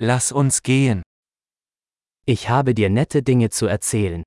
Lass 0.00 0.30
uns 0.30 0.62
gehen. 0.62 1.02
Ich 2.24 2.48
habe 2.48 2.72
dir 2.72 2.88
nette 2.88 3.22
Dinge 3.24 3.50
zu 3.50 3.66
erzählen. 3.66 4.22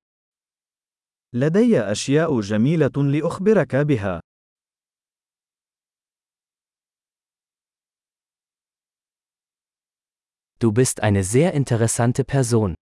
لدي 1.34 1.80
أشياء 1.80 2.40
جميلة 2.42 2.92
لأخبرك 2.98 3.76
بها. 3.76 4.22
Du 10.60 10.72
bist 10.74 11.02
eine 11.02 11.24
sehr 11.24 11.54
interessante 11.54 12.26
Person. 12.26 12.76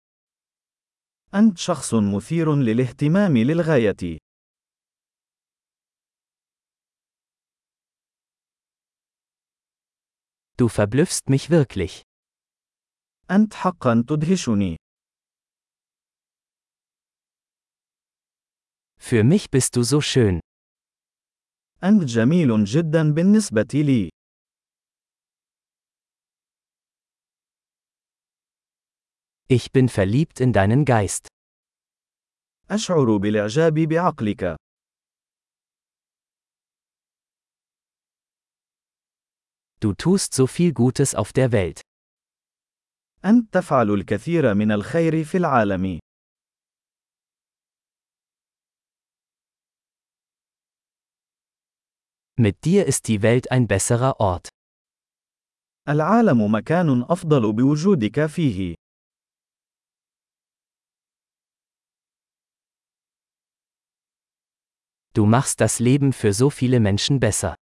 أنت 1.34 1.58
شخص 1.58 1.94
مثير 1.94 2.54
للاهتمام 2.54 3.36
للغاية. 3.36 4.18
Du 10.56 10.68
verblüffst 10.68 11.28
mich 11.28 11.50
wirklich. 11.50 12.02
أنت 13.31 13.53
حقا 13.53 14.05
تدهشني. 14.09 14.77
Für 18.99 19.23
mich 19.23 19.51
bist 19.51 19.75
du 19.75 19.83
so 19.83 20.01
schön. 20.01 20.39
أنت 21.83 22.03
جميل 22.03 22.63
جدا 22.63 23.13
بالنسبة 23.13 23.67
لي. 23.73 24.09
Ich 29.49 29.71
bin 29.71 29.89
verliebt 29.89 30.39
in 30.39 30.53
deinen 30.53 30.85
Geist. 30.85 31.27
أشعر 32.71 33.17
بالإعجاب 33.17 33.73
بعقلك. 33.73 34.55
Du 39.79 39.93
tust 39.93 40.33
so 40.33 40.47
viel 40.47 40.73
Gutes 40.73 41.13
auf 41.13 41.33
der 41.33 41.51
Welt. 41.51 41.81
أنت 43.24 43.54
تفعل 43.54 43.90
الكثير 43.90 44.54
من 44.54 44.72
الخير 44.72 45.24
في 45.24 45.38
العالم. 45.38 45.98
Mit 52.40 52.64
dir 52.64 52.86
ist 52.86 53.08
die 53.08 53.22
Welt 53.22 53.50
ein 53.50 53.66
besserer 53.66 54.20
Ort. 54.20 54.48
العالم 55.88 56.54
مكان 56.54 57.02
أفضل 57.02 57.52
بوجودك 57.52 58.26
فيه. 58.26 58.74
Du 65.14 65.26
machst 65.26 65.60
das 65.60 65.80
Leben 65.80 66.12
für 66.12 66.32
so 66.32 66.50
viele 66.50 66.78
Menschen 66.78 67.18
besser. 67.18 67.54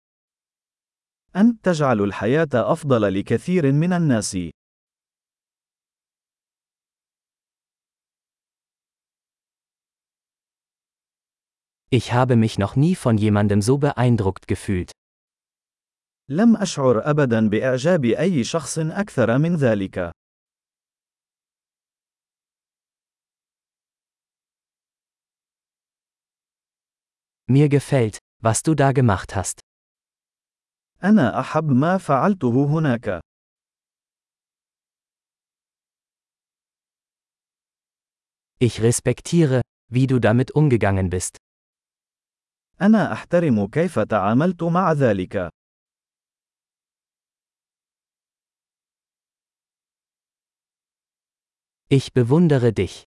أنت 1.36 1.66
تجعل 1.66 2.02
الحياة 2.02 2.50
أفضل 2.54 3.20
لكثير 3.20 3.72
من 3.72 3.94
الناس. 3.94 4.38
Ich 11.93 12.13
habe 12.13 12.37
mich 12.37 12.59
noch 12.59 12.77
nie 12.77 12.95
von 12.95 13.19
jemandem 13.19 13.63
so 13.63 13.79
beeindruckt 13.79 14.47
gefühlt. 14.47 14.93
لم 16.29 16.57
أشعر 16.57 17.11
أبدا 17.11 17.49
بإعجاب 17.49 18.05
أي 18.05 18.45
شخص 18.45 18.79
أكثر 18.79 19.39
من 19.39 19.57
ذلك. 19.57 20.13
Mir 27.49 27.69
gefällt, 27.69 28.19
was 28.41 28.63
du 28.63 28.75
da 28.77 28.93
gemacht 28.93 29.35
hast. 29.35 29.61
أنا 31.05 31.41
أحب 31.41 31.71
ما 31.71 31.99
فعلته 31.99 32.67
هناك. 32.67 33.21
Ich 38.63 38.83
respektiere, 38.83 39.63
wie 39.89 40.07
du 40.07 40.21
damit 40.21 40.51
umgegangen 40.53 41.11
bist. 41.11 41.39
أنا 42.81 43.13
أحترم 43.13 43.67
كيف 43.67 43.99
تعاملت 43.99 44.63
مع 44.63 44.93
ذلك. 44.93 45.51
Ich 51.93 52.13
bewundere 52.13 52.73
dich. 52.73 53.05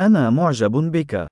أنا 0.00 0.30
معجب 0.30 0.72
بك. 0.72 1.26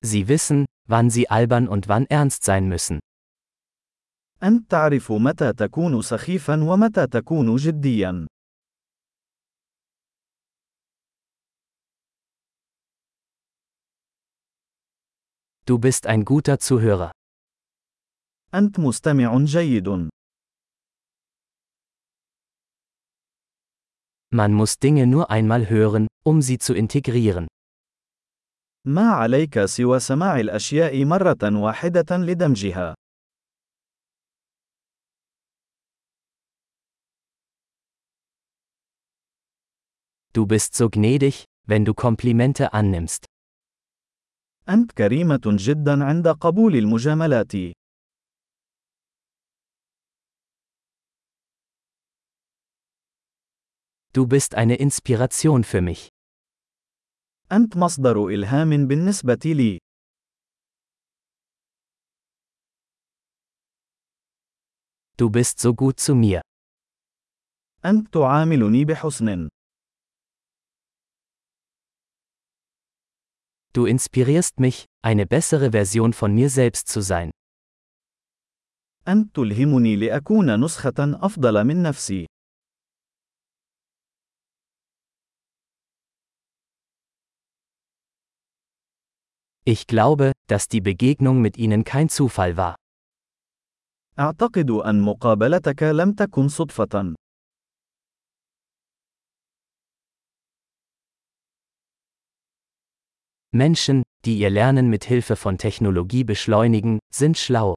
Sie 0.00 0.28
wissen, 0.28 0.64
wann 0.88 1.10
sie 1.10 1.28
albern 1.28 1.68
und 1.68 1.88
wann 1.88 2.06
ernst 2.06 2.44
sein 2.44 2.68
müssen. 2.68 2.98
أنت 4.42 4.70
تعرف 4.70 5.12
متى 5.12 5.52
تكون 5.52 6.02
سخيفا 6.02 6.64
ومتى 6.64 7.06
تكون 7.06 7.56
جديا. 7.56 8.26
Du 15.66 15.78
bist 15.78 16.06
ein 16.06 16.24
guter 16.24 16.58
Zuhörer. 16.58 17.12
أنت 18.54 18.80
مستمع 18.80 19.44
جيد. 19.44 20.08
Man 24.30 24.52
muss 24.52 24.78
Dinge 24.78 25.06
nur 25.06 25.30
einmal 25.30 25.68
hören, 25.70 26.06
um 26.24 26.42
sie 26.42 26.58
zu 26.58 26.74
integrieren. 26.74 27.48
ما 28.86 29.10
عليك 29.10 29.64
سوى 29.64 30.00
سماع 30.00 30.40
الأشياء 30.40 31.04
مرة 31.04 31.38
واحدة 31.42 32.16
لدمجها. 32.16 32.94
Du 40.32 40.46
bist 40.46 40.74
so 40.74 40.88
gnädig, 40.88 41.44
wenn 41.66 41.84
du 41.84 41.94
Komplimente 41.94 42.72
annimmst. 42.72 43.26
أنت 44.69 44.91
كريمة 44.91 45.41
جدا 45.45 46.03
عند 46.03 46.27
قبول 46.27 46.75
المجاملات. 46.75 47.51
Du 54.13 54.27
bist 54.27 54.55
eine 54.55 54.75
Inspiration 54.75 55.63
für 55.63 55.81
mich. 55.81 56.09
أنت 57.51 57.77
مصدر 57.77 58.27
إلهام 58.27 58.87
بالنسبة 58.87 59.39
لي. 59.45 59.79
Du 65.17 65.29
bist 65.29 65.59
so 65.59 65.73
gut 65.73 65.99
zu 65.99 66.15
mir. 66.15 66.41
أنت 67.85 68.13
تعاملني 68.13 68.85
بحسن. 68.85 69.49
Du 73.72 73.86
inspirierst 73.86 74.60
mich, 74.60 74.86
eine 75.02 75.26
bessere 75.26 75.70
Version 75.72 76.12
von 76.12 76.34
mir 76.34 76.50
selbst 76.50 76.88
zu 76.88 77.00
sein. 77.00 77.30
أنت 79.08 79.36
تلهمني 79.36 79.96
لأكون 79.96 80.60
نسخة 80.64 80.94
أفضل 80.98 81.64
من 81.64 81.82
نفسي. 81.82 82.26
Ich 89.64 89.86
glaube, 89.86 90.32
dass 90.48 90.68
die 90.68 90.80
Begegnung 90.80 91.42
mit 91.42 91.58
ihnen 91.58 91.84
kein 91.84 92.08
Zufall 92.08 92.56
war. 92.56 92.74
أعتقد 94.18 94.70
أن 94.70 95.00
مقابلتك 95.00 95.82
لم 95.82 96.12
تكن 96.12 96.48
صدفة. 96.48 97.14
Menschen, 103.54 104.02
die 104.24 104.38
ihr 104.38 104.50
Lernen 104.50 104.90
mit 104.90 105.04
Hilfe 105.04 105.34
von 105.36 105.56
Technologie 105.56 106.24
beschleunigen, 106.24 106.98
sind 107.12 107.38
schlau. 107.38 107.74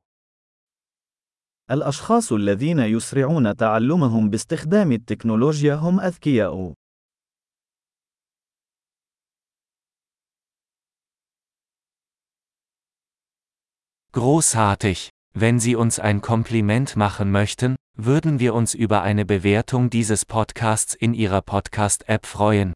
الأشخاص 1.72 2.32
الذين 2.32 2.80
يسرعون 2.80 3.56
تعلمهم 3.56 4.30
باستخدام 4.30 4.92
التكنولوجيا 4.92 5.76
هم 5.76 6.00
أذكياء. 6.00 6.74
Großartig! 14.14 15.10
Wenn 15.34 15.62
Sie 15.62 15.76
uns 15.78 16.00
ein 16.00 16.20
Kompliment 16.20 16.98
machen 16.98 17.32
möchten, 17.32 17.78
würden 17.98 18.40
wir 18.40 18.54
uns 18.54 18.74
über 18.74 19.02
eine 19.04 19.24
Bewertung 19.24 19.90
dieses 19.90 20.26
Podcasts 20.26 20.94
in 20.94 21.14
Ihrer 21.14 21.42
Podcast-App 21.42 22.26
freuen. 22.26 22.74